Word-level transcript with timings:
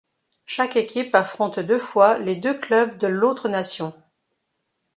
Chaque 0.47 0.77
équipe 0.77 1.13
affronte 1.13 1.59
deux 1.59 1.77
fois 1.77 2.17
les 2.17 2.35
deux 2.35 2.57
clubs 2.57 2.97
de 2.97 3.05
l'autre 3.05 3.47
nation. 3.49 3.93